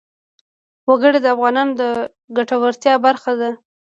[0.89, 1.81] وګړي د افغانانو د
[2.37, 3.49] ګټورتیا برخه ده.